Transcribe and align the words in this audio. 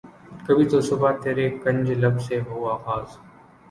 کبھی 0.45 0.65
تو 0.69 0.77
صبح 0.89 1.11
ترے 1.23 1.45
کنج 1.63 1.91
لب 2.01 2.15
سے 2.27 2.35
ہو 2.47 2.57
آغاز 2.69 3.07